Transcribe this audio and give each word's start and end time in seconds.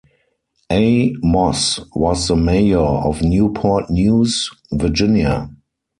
A. 0.71 1.13
Moss, 1.21 1.79
was 1.93 2.27
the 2.27 2.35
mayor 2.35 2.79
of 2.79 3.21
Newport 3.21 3.91
News, 3.91 4.49
Virginia. 4.71 5.47